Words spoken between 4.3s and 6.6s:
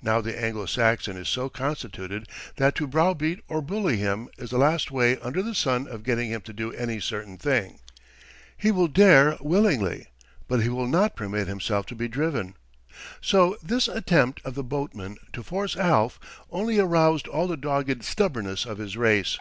is the last way under the sun of getting him to